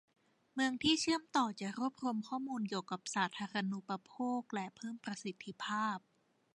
[0.53, 5.97] เมืองที่เชื่อมต่อจะรวบรวมข้อมูลเกี่ยวกับสาธารณูปโภคและเพิ่มประสิทธิภาพ